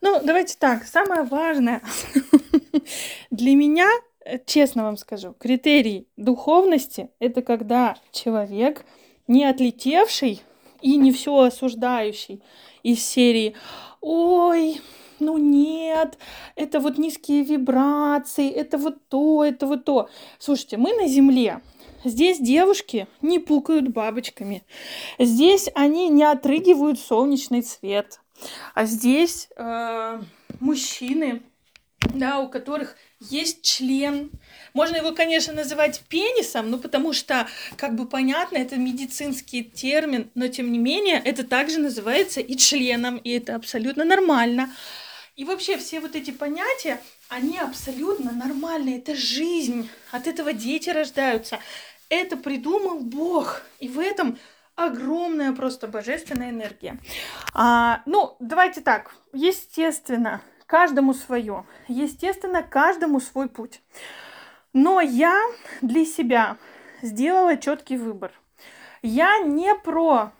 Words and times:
Ну, 0.00 0.20
давайте 0.22 0.56
так, 0.58 0.84
самое 0.84 1.22
важное 1.22 1.82
для 3.30 3.54
меня, 3.54 3.88
э, 4.24 4.38
честно 4.46 4.84
вам 4.84 4.96
скажу, 4.96 5.34
критерий 5.38 6.06
духовности– 6.16 7.10
это 7.18 7.42
когда 7.42 7.96
человек 8.12 8.84
не 9.26 9.44
отлетевший 9.44 10.42
и 10.80 10.96
не 10.96 11.12
все 11.12 11.36
осуждающий 11.38 12.42
из 12.82 13.04
серии 13.04 13.56
«Ой, 14.00 14.80
ну 15.18 15.36
нет, 15.36 16.16
это 16.54 16.78
вот 16.78 16.96
низкие 16.98 17.42
вибрации, 17.42 18.50
это 18.50 18.78
вот 18.78 19.08
то, 19.08 19.44
это 19.44 19.66
вот 19.66 19.84
то». 19.84 20.08
Слушайте, 20.38 20.76
мы 20.76 20.94
на 20.94 21.08
Земле, 21.08 21.60
Здесь 22.04 22.38
девушки 22.38 23.08
не 23.22 23.40
пукают 23.40 23.88
бабочками. 23.88 24.62
Здесь 25.18 25.68
они 25.74 26.08
не 26.08 26.22
отрыгивают 26.22 27.00
солнечный 27.00 27.62
цвет. 27.62 28.20
А 28.74 28.84
здесь 28.84 29.48
э, 29.56 30.22
мужчины, 30.60 31.42
да, 32.00 32.38
у 32.38 32.48
которых 32.48 32.96
есть 33.20 33.62
член. 33.62 34.30
Можно 34.74 34.96
его, 34.96 35.12
конечно, 35.12 35.52
называть 35.52 36.02
пенисом, 36.08 36.70
ну 36.70 36.78
потому 36.78 37.12
что, 37.12 37.48
как 37.76 37.94
бы 37.96 38.06
понятно, 38.06 38.58
это 38.58 38.76
медицинский 38.76 39.64
термин, 39.64 40.30
но 40.34 40.48
тем 40.48 40.70
не 40.70 40.78
менее 40.78 41.20
это 41.24 41.44
также 41.44 41.80
называется 41.80 42.40
и 42.40 42.56
членом, 42.56 43.16
и 43.16 43.30
это 43.30 43.56
абсолютно 43.56 44.04
нормально. 44.04 44.70
И 45.38 45.44
вообще 45.44 45.76
все 45.78 46.00
вот 46.00 46.16
эти 46.16 46.32
понятия, 46.32 47.00
они 47.28 47.58
абсолютно 47.58 48.32
нормальные. 48.32 48.98
Это 48.98 49.14
жизнь. 49.14 49.88
От 50.10 50.26
этого 50.26 50.52
дети 50.52 50.90
рождаются. 50.90 51.60
Это 52.08 52.36
придумал 52.36 53.00
Бог. 53.00 53.62
И 53.78 53.86
в 53.86 54.00
этом 54.00 54.36
огромная 54.74 55.52
просто 55.52 55.86
божественная 55.86 56.50
энергия. 56.50 56.98
А, 57.54 58.02
ну, 58.06 58.36
давайте 58.40 58.80
так. 58.80 59.14
Естественно, 59.32 60.40
каждому 60.66 61.14
свое. 61.14 61.64
Естественно, 61.88 62.62
каждому 62.62 63.20
свой 63.20 63.48
путь. 63.48 63.82
Но 64.72 65.00
я 65.00 65.40
для 65.80 66.04
себя 66.04 66.56
сделала 67.02 67.56
четкий 67.56 67.96
выбор. 67.96 68.32
Я 69.02 69.38
не 69.38 69.74
про 69.74 70.32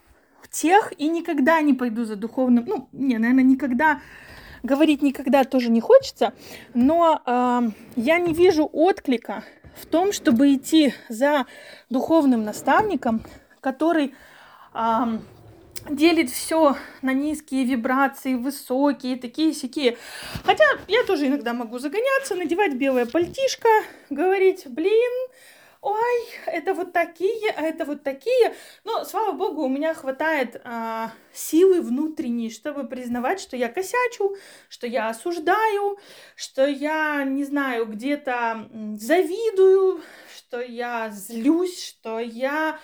тех 0.50 0.92
и 0.98 1.08
никогда 1.08 1.60
не 1.60 1.74
пойду 1.74 2.04
за 2.04 2.16
духовным. 2.16 2.64
Ну, 2.66 2.88
не, 2.92 3.18
наверное, 3.18 3.44
никогда 3.44 4.00
говорить 4.62 5.02
никогда 5.02 5.44
тоже 5.44 5.70
не 5.70 5.80
хочется, 5.80 6.32
но 6.74 7.22
э, 7.24 7.60
я 7.96 8.18
не 8.18 8.34
вижу 8.34 8.68
отклика 8.72 9.44
в 9.80 9.86
том, 9.86 10.12
чтобы 10.12 10.54
идти 10.54 10.94
за 11.08 11.46
духовным 11.90 12.42
наставником, 12.42 13.22
который 13.60 14.14
э, 14.74 15.18
делит 15.90 16.30
все 16.30 16.76
на 17.02 17.12
низкие 17.12 17.64
вибрации, 17.64 18.34
высокие, 18.34 19.16
такие 19.16 19.52
сякие. 19.52 19.96
Хотя 20.44 20.64
я 20.86 21.04
тоже 21.04 21.26
иногда 21.26 21.52
могу 21.52 21.78
загоняться, 21.78 22.34
надевать 22.34 22.74
белое 22.74 23.06
пальтишко, 23.06 23.68
говорить, 24.10 24.64
блин, 24.66 25.28
ой, 25.80 26.28
это 26.46 26.74
вот 26.74 26.92
такие, 26.92 27.50
а 27.56 27.62
это 27.62 27.84
вот 27.84 28.02
такие. 28.02 28.54
Но, 28.84 29.04
слава 29.04 29.32
богу, 29.32 29.62
у 29.64 29.68
меня 29.68 29.94
хватает 29.94 30.60
а, 30.64 31.12
силы 31.32 31.80
внутренней, 31.80 32.50
чтобы 32.50 32.84
признавать, 32.84 33.40
что 33.40 33.56
я 33.56 33.68
косячу, 33.68 34.36
что 34.68 34.86
я 34.86 35.08
осуждаю, 35.08 35.98
что 36.34 36.66
я, 36.66 37.24
не 37.24 37.44
знаю, 37.44 37.86
где-то 37.86 38.68
завидую, 38.96 40.02
что 40.36 40.60
я 40.60 41.10
злюсь, 41.10 41.84
что 41.84 42.18
я 42.18 42.78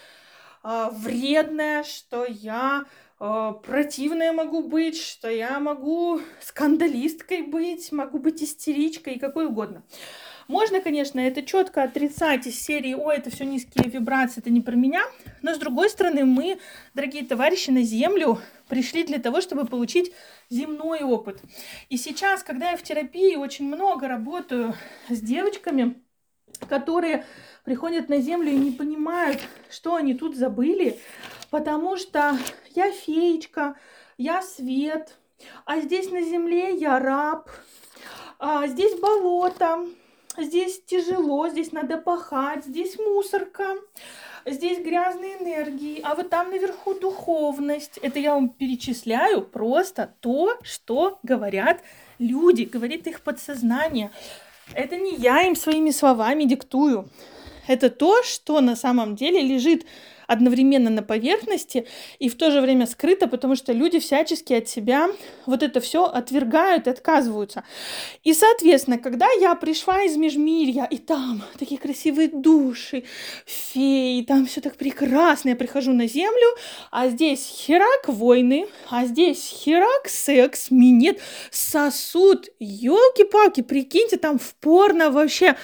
а, 0.67 0.89
вредная, 0.89 1.83
что 1.83 2.25
я 2.25 2.87
а, 3.21 3.53
противная 3.53 4.33
могу 4.33 4.63
быть, 4.63 4.99
что 4.99 5.29
я 5.29 5.61
могу 5.61 6.23
скандалисткой 6.41 7.43
быть, 7.43 7.93
могу 7.93 8.19
быть 8.19 8.43
истеричкой 8.43 9.15
и 9.15 9.19
какой 9.19 9.45
угодно. 9.45 9.83
Можно, 10.49 10.81
конечно, 10.81 11.21
это 11.21 11.43
четко 11.43 11.83
отрицать 11.83 12.47
из 12.47 12.59
серии 12.59 12.95
«Ой, 12.95 13.17
это 13.17 13.31
все 13.31 13.45
низкие 13.45 13.91
вибрации, 13.91 14.41
это 14.41 14.49
не 14.49 14.63
про 14.63 14.75
меня», 14.75 15.03
но 15.43 15.55
с 15.55 15.59
другой 15.59 15.91
стороны, 15.91 16.25
мы, 16.25 16.59
дорогие 16.95 17.27
товарищи, 17.27 17.71
на 17.71 17.83
Землю 17.83 18.41
пришли 18.69 19.05
для 19.05 19.19
того, 19.19 19.43
чтобы 19.43 19.67
получить 19.67 20.13
земной 20.49 21.03
опыт. 21.03 21.43
И 21.91 21.99
сейчас, 21.99 22.43
когда 22.43 22.71
я 22.71 22.77
в 22.79 22.83
терапии 22.83 23.37
очень 23.37 23.67
много 23.67 24.09
работаю 24.09 24.75
с 25.11 25.21
девочками, 25.21 25.95
которые 26.69 27.25
приходят 27.65 28.09
на 28.09 28.19
Землю 28.21 28.51
и 28.51 28.57
не 28.57 28.71
понимают, 28.71 29.41
что 29.71 29.95
они 29.95 30.15
тут 30.15 30.37
забыли, 30.37 30.99
потому 31.51 31.97
что 31.97 32.37
я 32.75 32.91
феечка, 32.91 33.77
я 34.19 34.43
свет, 34.43 35.17
а 35.65 35.81
здесь 35.81 36.11
на 36.11 36.23
Земле 36.23 36.77
я 36.77 36.99
раб, 36.99 37.51
а 38.39 38.67
здесь 38.67 38.99
болото, 38.99 39.87
здесь 40.37 40.83
тяжело, 40.85 41.49
здесь 41.49 41.73
надо 41.73 41.99
пахать, 41.99 42.65
здесь 42.65 42.99
мусорка, 42.99 43.77
здесь 44.45 44.79
грязные 44.79 45.37
энергии, 45.37 46.01
а 46.03 46.15
вот 46.15 46.31
там 46.31 46.51
наверху 46.51 46.95
духовность. 46.95 47.99
Это 47.99 48.19
я 48.19 48.35
вам 48.35 48.51
перечисляю 48.51 49.43
просто 49.43 50.15
то, 50.21 50.59
что 50.63 51.19
говорят 51.23 51.83
люди, 52.19 52.65
говорит 52.65 53.07
их 53.07 53.23
подсознание. 53.23 54.11
Это 54.73 54.97
не 54.97 55.17
я 55.17 55.43
им 55.43 55.57
своими 55.57 55.91
словами 55.91 56.45
диктую. 56.45 57.09
Это 57.67 57.91
то, 57.91 58.23
что 58.23 58.61
на 58.61 58.77
самом 58.77 59.17
деле 59.17 59.41
лежит 59.41 59.87
одновременно 60.27 60.91
на 60.91 61.03
поверхности 61.03 61.87
и 62.19 62.29
в 62.29 62.37
то 62.37 62.51
же 62.51 62.61
время 62.61 62.87
скрыто, 62.87 63.27
потому 63.27 63.57
что 63.57 63.73
люди 63.73 63.99
всячески 63.99 64.53
от 64.53 64.69
себя 64.69 65.09
вот 65.47 65.63
это 65.63 65.81
все 65.81 66.05
отвергают 66.05 66.87
и 66.87 66.91
отказываются. 66.91 67.65
И, 68.23 68.35
соответственно, 68.35 68.99
когда 68.99 69.27
я 69.41 69.55
пришла 69.55 70.03
из 70.03 70.17
Межмирья, 70.17 70.85
и 70.85 70.99
там 70.99 71.43
такие 71.59 71.81
красивые 71.81 72.29
души, 72.29 73.05
феи, 73.47 74.23
там 74.23 74.47
все 74.47 74.61
так 74.61 74.77
прекрасно, 74.77 75.51
я 75.51 75.57
прихожу 75.57 75.93
на 75.93 76.07
землю, 76.07 76.47
а 76.91 77.09
здесь 77.09 77.47
херак 77.47 78.09
войны, 78.09 78.67
а 78.91 79.07
здесь 79.07 79.47
херак 79.47 80.09
секс, 80.09 80.71
минет, 80.71 81.21
сосуд, 81.51 82.49
елки-палки, 82.59 83.63
прикиньте, 83.63 84.17
там 84.17 84.39
в 84.39 84.55
порно 84.55 85.11
вообще 85.11 85.57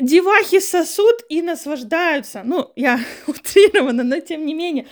девахи 0.00 0.60
сосут 0.60 1.24
и 1.28 1.42
наслаждаются. 1.42 2.42
Ну, 2.44 2.70
я 2.76 3.00
утрирована, 3.26 4.02
но 4.02 4.20
тем 4.20 4.46
не 4.46 4.54
менее. 4.54 4.86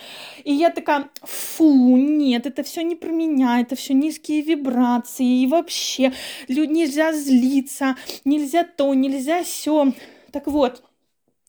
И 0.45 0.53
я 0.53 0.71
такая, 0.71 1.09
фу, 1.23 1.97
нет, 1.97 2.47
это 2.47 2.63
все 2.63 2.83
не 2.83 2.97
про 2.97 3.11
меня, 3.11 3.61
это 3.61 3.77
все 3.77 3.95
низкие 3.95 4.43
вибрации, 4.43 5.43
и 5.43 5.47
вообще 5.47 6.13
люд, 6.49 6.71
нельзя 6.71 7.13
злиться, 7.13 7.97
нельзя 8.25 8.65
то, 8.65 8.93
нельзя 8.95 9.43
все. 9.43 9.93
Так 10.33 10.47
вот, 10.47 10.83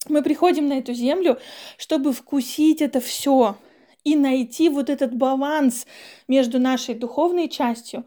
мы 0.08 0.22
приходим 0.24 0.68
на 0.68 0.80
эту 0.80 0.94
землю, 0.94 1.38
чтобы 1.78 2.14
вкусить 2.14 2.82
это 2.82 3.00
все 3.00 3.58
и 4.04 4.16
найти 4.16 4.70
вот 4.70 4.90
этот 4.90 5.14
баланс 5.14 5.86
между 6.28 6.60
нашей 6.60 6.96
духовной 6.96 7.50
частью 7.50 8.06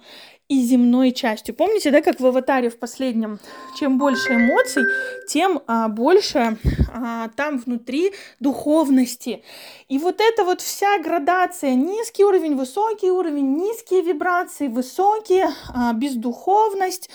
и 0.53 0.61
земной 0.61 1.13
частью. 1.13 1.55
Помните, 1.55 1.91
да, 1.91 2.03
как 2.03 2.21
в 2.21 2.27
аватаре 2.27 2.69
в 2.69 2.79
последнем, 2.79 3.39
чем 3.79 3.97
больше 3.97 4.35
эмоций, 4.35 4.85
тем 5.27 5.63
а, 5.67 5.89
больше 5.89 6.59
а, 6.93 7.29
там 7.37 7.59
внутри 7.59 8.13
духовности. 8.39 9.43
И 9.89 9.99
вот 9.99 10.21
эта 10.21 10.45
вот 10.45 10.61
вся 10.61 10.99
градация, 10.99 11.75
низкий 11.75 12.25
уровень, 12.25 12.55
высокий 12.55 13.11
уровень, 13.11 13.57
низкие 13.57 14.03
вибрации, 14.03 14.69
высокие, 14.69 15.49
а, 15.75 15.95
бездуховность 15.95 17.09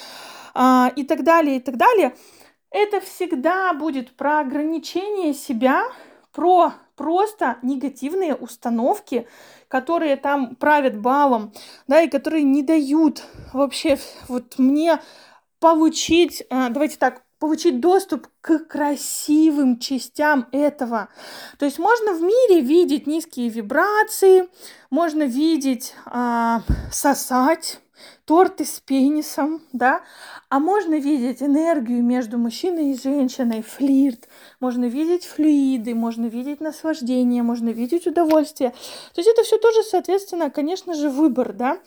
а, 0.56 0.92
и 0.96 1.04
так 1.04 1.24
далее, 1.24 1.58
и 1.58 1.60
так 1.60 1.78
далее, 1.78 2.16
это 2.72 3.00
всегда 3.02 3.72
будет 3.74 4.16
про 4.16 4.40
ограничение 4.40 5.36
себя, 5.36 5.84
про 6.32 6.74
просто 6.98 7.58
негативные 7.62 8.36
установки, 8.36 9.28
которые 9.70 10.18
там 10.18 10.56
правят 10.56 11.00
балом, 11.00 11.54
да, 11.88 12.02
и 12.02 12.10
которые 12.10 12.44
не 12.44 12.64
дают 12.64 13.24
вообще 13.54 13.98
вот 14.28 14.56
мне 14.58 15.00
получить, 15.60 16.44
а, 16.50 16.70
давайте 16.70 16.98
так, 16.98 17.24
получить 17.40 17.80
доступ 17.80 18.28
к 18.42 18.66
красивым 18.66 19.80
частям 19.80 20.48
этого. 20.52 21.10
То 21.60 21.66
есть 21.66 21.78
можно 21.78 22.14
в 22.14 22.22
мире 22.22 22.62
видеть 22.62 23.06
низкие 23.06 23.50
вибрации, 23.50 24.50
можно 24.90 25.24
видеть 25.24 25.94
а, 26.06 26.64
сосать, 26.92 27.80
торты 28.26 28.66
с 28.66 28.80
пенисом, 28.80 29.62
да, 29.74 30.02
а 30.50 30.60
можно 30.60 30.96
видеть 30.96 31.42
энергию 31.42 32.04
между 32.04 32.38
мужчиной 32.38 32.92
и 32.92 33.00
женщиной, 33.00 33.62
флирт, 33.62 34.28
можно 34.60 34.86
видеть 34.86 35.26
флюиды, 35.26 35.96
можно 35.96 36.26
видеть 36.26 36.62
наслаждение, 36.62 37.44
можно 37.44 37.70
видеть 37.70 38.08
удовольствие. 38.08 38.72
То 39.14 39.22
есть 39.22 39.30
это 39.30 39.44
все 39.44 39.58
тоже, 39.58 39.84
соответственно, 39.84 40.50
конечно 40.50 40.94
же, 40.94 41.10
выбор, 41.10 41.54
да. 41.54 41.80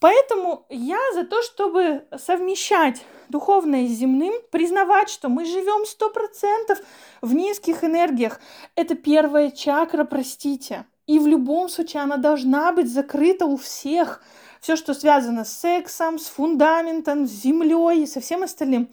Поэтому 0.00 0.64
я 0.70 0.98
за 1.14 1.24
то, 1.24 1.42
чтобы 1.42 2.04
совмещать 2.18 3.02
духовное 3.28 3.86
с 3.86 3.90
земным, 3.90 4.32
признавать, 4.50 5.10
что 5.10 5.28
мы 5.28 5.44
живем 5.44 5.84
сто 5.84 6.08
процентов 6.08 6.78
в 7.20 7.34
низких 7.34 7.84
энергиях. 7.84 8.40
Это 8.76 8.94
первая 8.94 9.50
чакра, 9.50 10.04
простите. 10.04 10.86
И 11.06 11.18
в 11.18 11.26
любом 11.26 11.68
случае 11.68 12.02
она 12.02 12.16
должна 12.16 12.72
быть 12.72 12.90
закрыта 12.90 13.44
у 13.44 13.56
всех 13.56 14.22
все, 14.60 14.76
что 14.76 14.94
связано 14.94 15.44
с 15.44 15.52
сексом, 15.52 16.18
с 16.18 16.26
фундаментом, 16.26 17.26
с 17.26 17.30
землей 17.30 18.02
и 18.02 18.06
со 18.06 18.20
всем 18.20 18.42
остальным. 18.42 18.90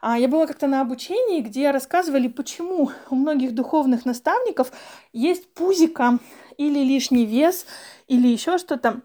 А, 0.00 0.18
я 0.18 0.28
была 0.28 0.46
как-то 0.46 0.66
на 0.66 0.80
обучении, 0.80 1.40
где 1.40 1.70
рассказывали, 1.70 2.28
почему 2.28 2.90
у 3.10 3.14
многих 3.14 3.54
духовных 3.54 4.04
наставников 4.04 4.70
есть 5.12 5.52
пузика 5.54 6.18
или 6.56 6.78
лишний 6.78 7.26
вес, 7.26 7.66
или 8.06 8.28
еще 8.28 8.58
что-то. 8.58 9.00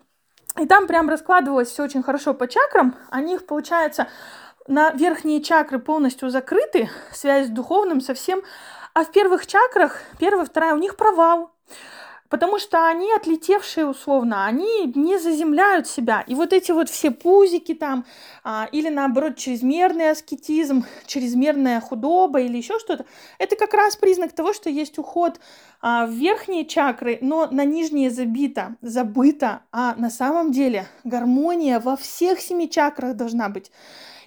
И 0.59 0.67
там 0.67 0.85
прям 0.85 1.09
раскладывалось 1.09 1.69
все 1.69 1.83
очень 1.83 2.03
хорошо 2.03 2.35
по 2.35 2.47
чакрам. 2.47 2.95
У 3.11 3.17
них, 3.17 3.47
получается, 3.47 4.07
на 4.67 4.91
верхние 4.91 5.41
чакры 5.41 5.79
полностью 5.79 6.29
закрыты, 6.29 6.89
связь 7.11 7.47
с 7.47 7.49
духовным 7.49 8.01
совсем. 8.01 8.43
А 8.93 9.03
в 9.03 9.11
первых 9.11 9.47
чакрах, 9.47 9.99
первая, 10.19 10.45
вторая, 10.45 10.75
у 10.75 10.77
них 10.77 10.95
провал 10.95 11.51
потому 12.33 12.57
что 12.57 12.87
они 12.87 13.13
отлетевшие 13.13 13.85
условно, 13.85 14.47
они 14.47 14.91
не 14.95 15.19
заземляют 15.19 15.85
себя. 15.85 16.21
И 16.25 16.33
вот 16.33 16.51
эти 16.51 16.71
вот 16.71 16.89
все 16.89 17.11
пузики 17.11 17.75
там, 17.75 18.05
а, 18.43 18.67
или 18.71 18.89
наоборот 18.89 19.35
чрезмерный 19.35 20.09
аскетизм, 20.09 20.83
чрезмерная 21.05 21.79
худоба 21.79 22.41
или 22.41 22.57
еще 22.57 22.79
что-то, 22.79 23.05
это 23.37 23.55
как 23.55 23.75
раз 23.75 23.97
признак 23.97 24.33
того, 24.33 24.51
что 24.51 24.71
есть 24.71 24.97
уход 24.97 25.39
а, 25.79 26.07
в 26.07 26.09
верхние 26.09 26.65
чакры, 26.65 27.19
но 27.21 27.47
на 27.51 27.65
нижние 27.65 28.09
забито, 28.09 28.77
забыто, 28.81 29.61
а 29.71 29.93
на 29.97 30.09
самом 30.09 30.51
деле 30.51 30.87
гармония 31.03 31.79
во 31.79 31.95
всех 31.95 32.39
семи 32.41 32.67
чакрах 32.67 33.15
должна 33.15 33.49
быть. 33.49 33.71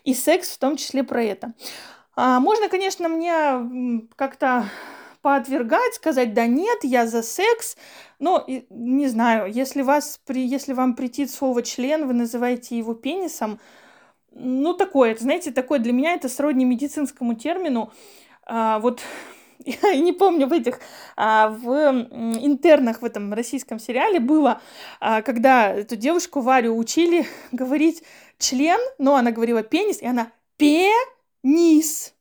И 0.05 0.15
секс 0.15 0.51
в 0.51 0.59
том 0.59 0.77
числе 0.77 1.03
про 1.03 1.25
это. 1.25 1.55
А, 2.15 2.39
можно, 2.39 2.69
конечно, 2.69 3.09
мне 3.09 4.07
как-то 4.15 4.67
поотвергать, 5.27 5.95
сказать, 5.95 6.35
да 6.35 6.47
нет, 6.47 6.85
я 6.85 7.05
за 7.09 7.21
секс. 7.21 7.77
Но, 8.21 8.45
не 8.71 9.09
знаю, 9.09 9.53
если, 9.53 9.83
вас, 9.83 10.21
при, 10.25 10.47
если 10.47 10.73
вам 10.73 10.95
претит 10.95 11.33
слово 11.33 11.65
член, 11.65 12.07
вы 12.07 12.13
называете 12.13 12.79
его 12.79 12.95
пенисом, 12.95 13.59
ну, 14.31 14.73
такое, 14.73 15.17
знаете, 15.17 15.51
такое 15.51 15.81
для 15.81 15.93
меня 15.93 16.13
это 16.13 16.29
сродни 16.29 16.65
медицинскому 16.65 17.35
термину. 17.35 17.93
А, 18.45 18.79
вот 18.79 19.01
я 19.59 19.97
не 19.97 20.13
помню 20.13 20.47
в 20.47 20.53
этих, 20.53 20.79
а, 21.17 21.49
в 21.49 21.73
интернах 22.41 23.03
в 23.03 23.05
этом 23.05 23.35
российском 23.35 23.81
сериале 23.81 24.21
было, 24.21 24.61
а, 25.01 25.23
когда 25.23 25.75
эту 25.75 25.97
девушку 25.97 26.41
Варю 26.41 26.77
учили 26.77 27.27
говорить 27.51 28.05
член, 28.39 28.79
но 28.99 29.17
она 29.17 29.33
говорила 29.33 29.65
пенис, 29.65 30.01
и 30.01 30.07
она 30.07 30.31
пенис, 30.57 32.15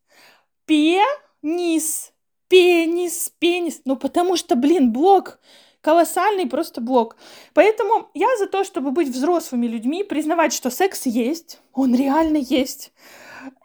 пенис, 0.64 2.12
пенис, 2.48 3.32
пенис. 3.38 3.80
Ну, 3.84 3.96
потому 3.96 4.36
что, 4.36 4.56
блин, 4.56 4.92
блок 4.92 5.38
колоссальный 5.86 6.48
просто 6.48 6.80
блок. 6.80 7.16
Поэтому 7.54 8.10
я 8.12 8.26
за 8.38 8.48
то, 8.48 8.64
чтобы 8.64 8.90
быть 8.90 9.08
взрослыми 9.08 9.68
людьми, 9.68 10.02
признавать, 10.02 10.52
что 10.52 10.68
секс 10.68 11.06
есть, 11.06 11.60
он 11.72 11.94
реально 11.94 12.38
есть. 12.38 12.92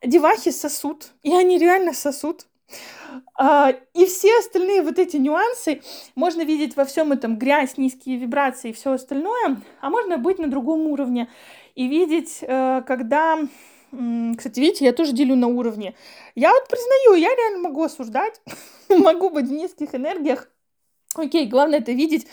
Девахи 0.05 0.51
сосут, 0.51 1.13
и 1.23 1.33
они 1.33 1.57
реально 1.57 1.93
сосут. 1.93 2.45
А, 3.35 3.73
и 3.95 4.05
все 4.05 4.37
остальные 4.37 4.83
вот 4.83 4.99
эти 4.99 5.17
нюансы 5.17 5.81
можно 6.13 6.43
видеть 6.43 6.75
во 6.75 6.85
всем 6.85 7.11
этом 7.11 7.39
грязь, 7.39 7.77
низкие 7.77 8.17
вибрации 8.17 8.69
и 8.69 8.73
все 8.73 8.91
остальное, 8.91 9.59
а 9.81 9.89
можно 9.89 10.19
быть 10.19 10.37
на 10.37 10.47
другом 10.47 10.81
уровне 10.81 11.27
и 11.73 11.87
видеть, 11.87 12.39
э, 12.41 12.83
когда 12.85 13.39
кстати, 14.37 14.59
видите, 14.59 14.85
я 14.85 14.93
тоже 14.93 15.11
делю 15.11 15.35
на 15.35 15.47
уровне. 15.47 15.95
Я 16.35 16.53
вот 16.53 16.67
признаю, 16.67 17.15
я 17.15 17.35
реально 17.35 17.59
могу 17.59 17.83
осуждать, 17.83 18.41
могу 18.89 19.29
быть 19.29 19.47
в 19.47 19.51
низких 19.51 19.93
энергиях. 19.93 20.49
Окей, 21.15 21.45
главное 21.45 21.79
это 21.79 21.91
видеть 21.91 22.25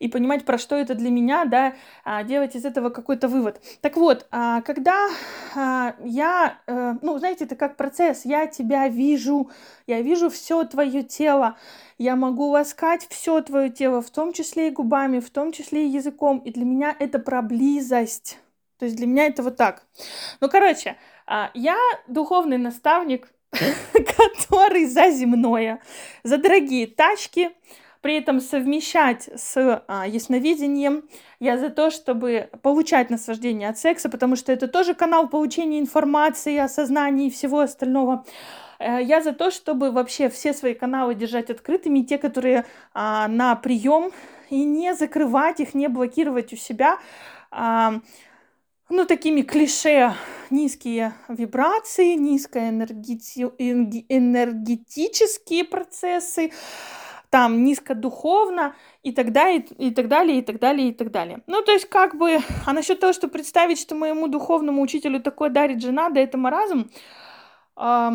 и 0.00 0.08
понимать, 0.08 0.44
про 0.44 0.58
что 0.58 0.74
это 0.76 0.94
для 0.96 1.08
меня, 1.08 1.44
да, 1.44 1.74
а, 2.04 2.24
делать 2.24 2.56
из 2.56 2.64
этого 2.64 2.90
какой-то 2.90 3.28
вывод. 3.28 3.60
Так 3.80 3.96
вот, 3.96 4.26
а, 4.32 4.60
когда 4.62 5.08
а, 5.54 5.94
я, 6.04 6.58
э, 6.66 6.94
ну, 7.00 7.18
знаете, 7.18 7.44
это 7.44 7.54
как 7.54 7.76
процесс, 7.76 8.24
я 8.24 8.48
тебя 8.48 8.88
вижу, 8.88 9.50
я 9.86 10.02
вижу 10.02 10.30
все 10.30 10.64
твое 10.64 11.04
тело, 11.04 11.56
я 11.96 12.16
могу 12.16 12.48
ласкать 12.48 13.06
все 13.08 13.40
твое 13.40 13.70
тело, 13.70 14.02
в 14.02 14.10
том 14.10 14.32
числе 14.32 14.68
и 14.68 14.72
губами, 14.72 15.20
в 15.20 15.30
том 15.30 15.52
числе 15.52 15.86
и 15.86 15.90
языком, 15.90 16.38
и 16.38 16.50
для 16.50 16.64
меня 16.64 16.94
это 16.98 17.20
про 17.20 17.40
близость. 17.40 18.38
То 18.84 18.86
есть 18.86 18.98
для 18.98 19.06
меня 19.06 19.28
это 19.28 19.42
вот 19.42 19.56
так. 19.56 19.82
Ну, 20.42 20.50
короче, 20.50 20.98
а, 21.26 21.50
я 21.54 21.78
духовный 22.06 22.58
наставник, 22.58 23.32
который 23.50 24.84
за 24.84 25.08
земное, 25.08 25.80
за 26.22 26.36
дорогие 26.36 26.86
тачки, 26.86 27.52
при 28.02 28.18
этом 28.18 28.42
совмещать 28.42 29.30
с 29.34 29.82
а, 29.88 30.06
ясновидением. 30.06 31.08
Я 31.40 31.56
за 31.56 31.70
то, 31.70 31.90
чтобы 31.90 32.50
получать 32.60 33.08
наслаждение 33.08 33.70
от 33.70 33.78
секса, 33.78 34.10
потому 34.10 34.36
что 34.36 34.52
это 34.52 34.68
тоже 34.68 34.92
канал 34.92 35.30
получения 35.30 35.80
информации, 35.80 36.58
осознания 36.58 37.28
и 37.28 37.30
всего 37.30 37.60
остального. 37.60 38.26
Э, 38.78 39.02
я 39.02 39.22
за 39.22 39.32
то, 39.32 39.50
чтобы 39.50 39.92
вообще 39.92 40.28
все 40.28 40.52
свои 40.52 40.74
каналы 40.74 41.14
держать 41.14 41.48
открытыми, 41.48 42.02
те, 42.02 42.18
которые 42.18 42.66
а, 42.92 43.28
на 43.28 43.56
прием, 43.56 44.12
и 44.50 44.62
не 44.62 44.94
закрывать 44.94 45.60
их, 45.60 45.72
не 45.72 45.88
блокировать 45.88 46.52
у 46.52 46.56
себя. 46.56 46.98
А, 47.50 48.00
ну, 48.90 49.06
такими 49.06 49.42
клише 49.42 50.14
низкие 50.50 51.14
вибрации, 51.28 52.14
низкие 52.14 52.68
энергети... 52.68 53.42
энергетические 54.08 55.64
процессы, 55.64 56.52
там 57.30 57.64
низкодуховно 57.64 58.76
и 59.02 59.12
так 59.12 59.32
далее, 59.32 59.66
и 59.78 59.90
так 59.90 60.08
далее, 60.08 60.38
и 60.38 60.42
так 60.42 60.60
далее, 60.60 60.90
и 60.90 60.92
так 60.92 61.10
далее. 61.10 61.42
Ну, 61.46 61.62
то 61.62 61.72
есть, 61.72 61.88
как 61.88 62.14
бы, 62.16 62.38
а 62.66 62.72
насчет 62.72 63.00
того, 63.00 63.12
что 63.12 63.28
представить, 63.28 63.80
что 63.80 63.94
моему 63.94 64.28
духовному 64.28 64.82
учителю 64.82 65.20
такое 65.20 65.50
дарит 65.50 65.82
жена, 65.82 66.10
да 66.10 66.20
это 66.20 66.38
маразм, 66.38 66.90
э, 67.76 68.10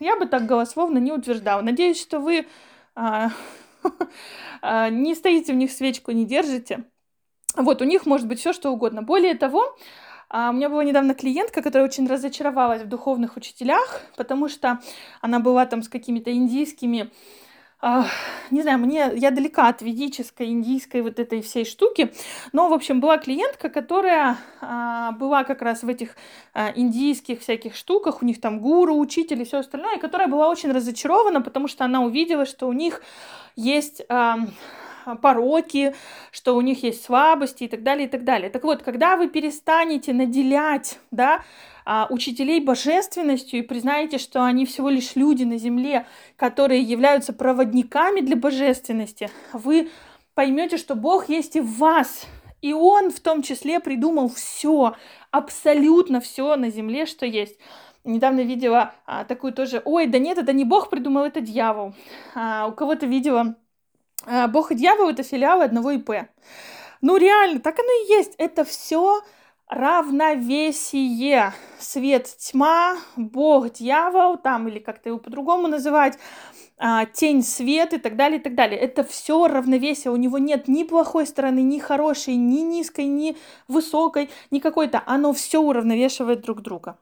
я 0.00 0.16
бы 0.16 0.26
так 0.26 0.46
голословно 0.46 0.98
не 0.98 1.12
утверждала. 1.12 1.60
Надеюсь, 1.60 2.00
что 2.00 2.20
вы 2.20 2.46
э, 2.96 3.28
не 4.90 5.14
стоите 5.14 5.52
в 5.52 5.56
них 5.56 5.70
свечку, 5.72 6.12
не 6.12 6.24
держите. 6.24 6.84
Вот, 7.56 7.82
у 7.82 7.84
них 7.84 8.06
может 8.06 8.26
быть 8.26 8.40
все, 8.40 8.52
что 8.52 8.70
угодно. 8.70 9.02
Более 9.02 9.34
того, 9.34 9.76
а, 10.28 10.50
у 10.50 10.52
меня 10.54 10.70
была 10.70 10.82
недавно 10.84 11.14
клиентка, 11.14 11.60
которая 11.60 11.86
очень 11.86 12.08
разочаровалась 12.08 12.82
в 12.82 12.88
духовных 12.88 13.36
учителях, 13.36 14.00
потому 14.16 14.48
что 14.48 14.80
она 15.20 15.40
была 15.40 15.66
там 15.66 15.82
с 15.82 15.88
какими-то 15.88 16.32
индийскими 16.32 17.10
Uh, 17.84 18.04
не 18.52 18.62
знаю, 18.62 18.78
мне, 18.78 19.10
я 19.16 19.32
далека 19.32 19.66
от 19.66 19.82
ведической, 19.82 20.46
индийской 20.50 21.02
вот 21.02 21.18
этой 21.18 21.42
всей 21.42 21.64
штуки, 21.64 22.12
но, 22.52 22.68
в 22.68 22.72
общем, 22.72 23.00
была 23.00 23.18
клиентка, 23.18 23.68
которая 23.68 24.36
uh, 24.60 25.10
была 25.18 25.42
как 25.42 25.62
раз 25.62 25.82
в 25.82 25.88
этих 25.88 26.14
индийских 26.76 27.40
всяких 27.40 27.74
штуках, 27.74 28.22
у 28.22 28.24
них 28.24 28.40
там 28.40 28.60
гуру, 28.60 28.96
учитель 28.96 29.42
и 29.42 29.44
все 29.44 29.58
остальное, 29.58 29.98
которая 29.98 30.28
была 30.28 30.48
очень 30.48 30.70
разочарована, 30.70 31.40
потому 31.42 31.66
что 31.66 31.84
она 31.84 32.04
увидела, 32.04 32.46
что 32.46 32.68
у 32.68 32.72
них 32.72 33.02
есть 33.56 34.02
пороки, 35.20 35.94
что 36.30 36.56
у 36.56 36.60
них 36.60 36.82
есть 36.82 37.04
слабости 37.04 37.64
и 37.64 37.68
так 37.68 37.82
далее, 37.82 38.06
и 38.06 38.10
так 38.10 38.24
далее. 38.24 38.50
Так 38.50 38.64
вот, 38.64 38.82
когда 38.82 39.16
вы 39.16 39.28
перестанете 39.28 40.12
наделять, 40.12 40.98
да, 41.10 41.42
а, 41.84 42.06
учителей 42.10 42.60
божественностью 42.60 43.58
и 43.58 43.62
признаете, 43.62 44.18
что 44.18 44.44
они 44.44 44.66
всего 44.66 44.88
лишь 44.88 45.16
люди 45.16 45.44
на 45.44 45.58
земле, 45.58 46.06
которые 46.36 46.82
являются 46.82 47.32
проводниками 47.32 48.20
для 48.20 48.36
божественности, 48.36 49.30
вы 49.52 49.90
поймете, 50.34 50.76
что 50.76 50.94
Бог 50.94 51.28
есть 51.28 51.56
и 51.56 51.60
в 51.60 51.78
вас, 51.78 52.26
и 52.60 52.72
Он 52.72 53.10
в 53.10 53.20
том 53.20 53.42
числе 53.42 53.80
придумал 53.80 54.28
все, 54.28 54.94
абсолютно 55.30 56.20
все 56.20 56.54
на 56.56 56.70
земле, 56.70 57.06
что 57.06 57.26
есть. 57.26 57.58
Недавно 58.04 58.40
видела 58.40 58.94
а, 59.06 59.24
такую 59.24 59.52
тоже, 59.52 59.80
ой, 59.84 60.06
да 60.06 60.18
нет, 60.18 60.38
это 60.38 60.52
не 60.52 60.64
Бог 60.64 60.90
придумал, 60.90 61.24
это 61.24 61.40
дьявол. 61.40 61.94
А, 62.34 62.66
у 62.66 62.72
кого-то 62.72 63.06
видела 63.06 63.56
Бог 64.48 64.72
и 64.72 64.74
дьявол 64.74 65.10
это 65.10 65.22
филиалы 65.22 65.64
одного 65.64 65.92
ИП. 65.92 66.10
Ну 67.00 67.16
реально, 67.16 67.60
так 67.60 67.78
оно 67.78 67.88
и 68.04 68.12
есть. 68.12 68.34
Это 68.38 68.64
все 68.64 69.22
равновесие. 69.68 71.52
Свет, 71.78 72.26
тьма, 72.38 72.96
Бог, 73.16 73.72
дьявол, 73.72 74.36
там, 74.36 74.68
или 74.68 74.78
как-то 74.78 75.08
его 75.08 75.18
по-другому 75.18 75.66
называть, 75.66 76.18
а, 76.78 77.06
тень, 77.06 77.42
свет 77.42 77.92
и 77.94 77.98
так 77.98 78.16
далее, 78.16 78.38
и 78.38 78.42
так 78.42 78.54
далее. 78.54 78.78
Это 78.78 79.02
все 79.02 79.48
равновесие. 79.48 80.12
У 80.12 80.16
него 80.16 80.38
нет 80.38 80.68
ни 80.68 80.84
плохой 80.84 81.26
стороны, 81.26 81.60
ни 81.60 81.78
хорошей, 81.78 82.36
ни 82.36 82.60
низкой, 82.60 83.06
ни 83.06 83.36
высокой, 83.66 84.30
ни 84.50 84.58
какой-то. 84.58 85.02
Оно 85.06 85.32
все 85.32 85.60
уравновешивает 85.60 86.42
друг 86.42 86.60
друга. 86.60 86.98